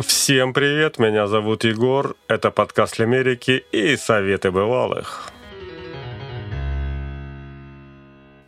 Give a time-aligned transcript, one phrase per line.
[0.00, 5.30] Всем привет, меня зовут Егор, это подкаст Америки и советы бывалых.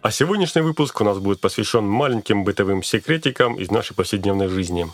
[0.00, 4.86] А сегодняшний выпуск у нас будет посвящен маленьким бытовым секретикам из нашей повседневной жизни.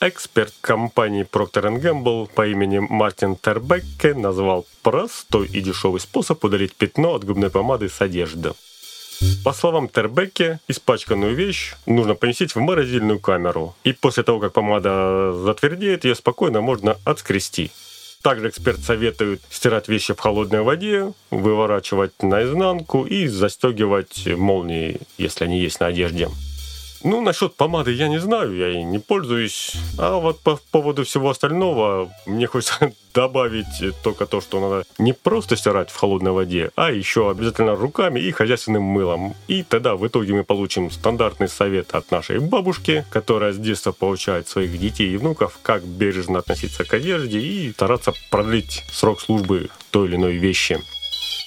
[0.00, 7.14] Эксперт компании Procter Gamble по имени Мартин Тербекке назвал простой и дешевый способ удалить пятно
[7.14, 8.52] от губной помады с одежды–
[9.44, 13.74] по словам Тербекки, испачканную вещь нужно поместить в морозильную камеру.
[13.84, 17.70] И после того, как помада затвердеет, ее спокойно можно отскрести.
[18.22, 25.60] Также эксперт советует стирать вещи в холодной воде, выворачивать наизнанку и застегивать молнии, если они
[25.60, 26.30] есть на одежде.
[27.04, 29.72] Ну, насчет помады я не знаю, я ей не пользуюсь.
[29.98, 33.66] А вот по поводу всего остального, мне хочется добавить
[34.02, 38.30] только то, что надо не просто стирать в холодной воде, а еще обязательно руками и
[38.30, 39.34] хозяйственным мылом.
[39.48, 44.48] И тогда в итоге мы получим стандартный совет от нашей бабушки, которая с детства получает
[44.48, 50.08] своих детей и внуков, как бережно относиться к одежде и стараться продлить срок службы той
[50.08, 50.80] или иной вещи.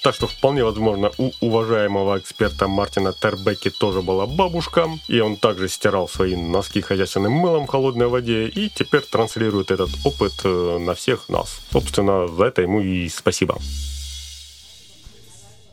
[0.08, 5.67] Так что вполне возможно у уважаемого эксперта Мартина Тербеки тоже была бабушка, и он также
[5.67, 10.94] стирал свои носки хозяйственным мылом в холодной воде, и теперь транслирует этот опыт э, на
[10.94, 11.59] всех нас.
[11.72, 13.58] Собственно, за это ему и спасибо.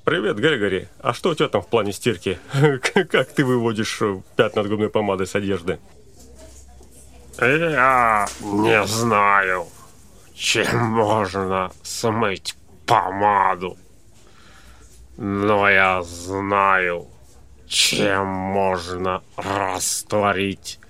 [0.03, 0.89] Привет, Грегори.
[0.99, 2.41] А что у тебя там в плане стирки?
[2.93, 5.79] Как ты выводишь э, пятна от губной помады с одежды?
[7.41, 9.69] Я не знаю,
[10.35, 13.79] чем можно смыть помаду
[15.17, 17.07] но я знаю,
[17.67, 20.81] чем можно растворить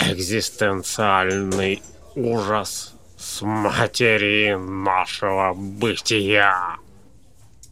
[0.00, 1.82] экзистенциальный
[2.14, 6.76] ужас с материи нашего бытия.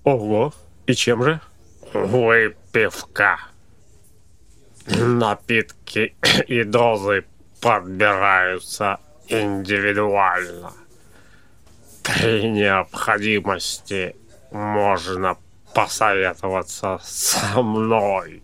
[0.04, 0.52] Ого,
[0.86, 1.40] и чем же?
[1.92, 3.38] Выпивка.
[4.86, 7.24] Напитки и дозы
[7.60, 10.72] подбираются индивидуально.
[12.02, 14.14] При необходимости
[14.52, 15.36] можно
[15.76, 18.42] посоветоваться со мной.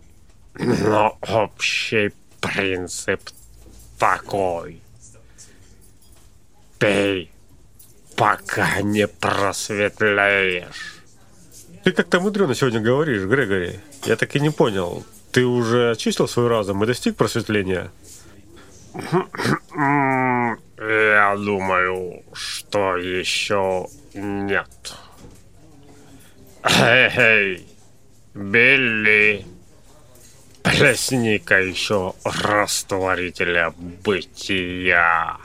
[0.53, 3.21] Но общий принцип
[3.97, 4.79] такой.
[6.77, 7.31] Пей,
[8.15, 11.01] пока не просветлеешь.
[11.83, 13.79] Ты как-то мудрено сегодня говоришь, Грегори.
[14.05, 15.03] Я так и не понял.
[15.31, 17.91] Ты уже очистил свой разум и достиг просветления?
[18.93, 20.55] Я
[21.35, 24.69] думаю, что еще нет.
[26.65, 27.67] Эй,
[28.33, 29.45] Билли,
[30.63, 35.37] плесни-ка еще растворителя бытия.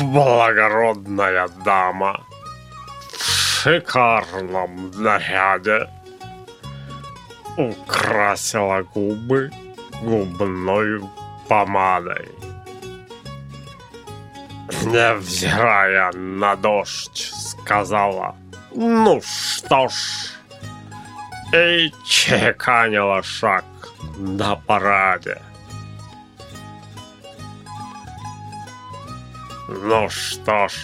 [0.00, 2.26] Благородная дама.
[3.12, 5.88] В шикарном наряде
[7.56, 9.50] украсила губы
[10.02, 11.00] губной
[11.48, 12.28] помадой.
[14.84, 18.34] Невзирая на дождь, сказала
[18.74, 19.94] «Ну что ж»
[21.52, 23.64] и чеканила шаг
[24.16, 25.40] на параде.
[29.68, 30.74] Ну что ж,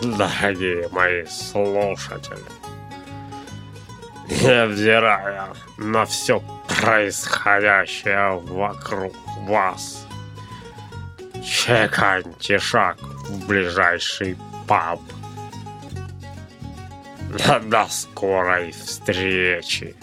[0.00, 2.38] дорогие мои слушатели,
[4.28, 5.48] невзирая
[5.78, 9.14] на все происходящее вокруг
[9.46, 10.06] вас.
[11.44, 15.00] Чеканьте шаг в ближайший паб.
[17.62, 19.94] До скорой встречи!